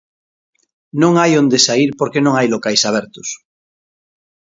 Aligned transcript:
Non 1.01 1.13
hai 1.21 1.31
onde 1.41 1.57
saír 1.65 1.89
porque 1.99 2.23
non 2.25 2.33
hai 2.37 2.47
locais 2.53 2.81
abertos. 2.89 3.29